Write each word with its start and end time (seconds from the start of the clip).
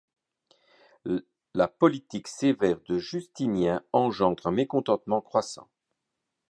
La 1.53 1.67
politique 1.67 2.27
sévère 2.27 2.79
de 2.89 2.97
Justinien 2.97 3.83
engendre 3.93 4.47
un 4.47 4.51
mécontentement 4.51 5.21
croissant. 5.21 5.69